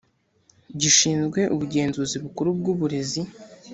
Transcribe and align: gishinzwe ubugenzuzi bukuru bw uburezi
gishinzwe 0.79 1.39
ubugenzuzi 1.53 2.15
bukuru 2.23 2.49
bw 2.59 2.65
uburezi 2.73 3.21